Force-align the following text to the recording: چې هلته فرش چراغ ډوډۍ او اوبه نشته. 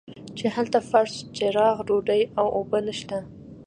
چې 0.37 0.45
هلته 0.55 0.79
فرش 0.89 1.13
چراغ 1.37 1.77
ډوډۍ 1.87 2.21
او 2.39 2.45
اوبه 2.57 2.79
نشته. 2.87 3.17